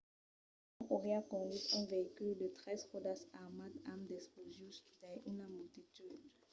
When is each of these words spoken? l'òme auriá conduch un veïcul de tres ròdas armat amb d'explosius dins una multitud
l'òme 0.75 0.89
auriá 0.95 1.19
conduch 1.31 1.67
un 1.77 1.83
veïcul 1.91 2.31
de 2.41 2.47
tres 2.59 2.79
ròdas 2.91 3.21
armat 3.43 3.73
amb 3.91 4.01
d'explosius 4.09 4.75
dins 4.99 5.23
una 5.31 5.47
multitud 5.55 6.17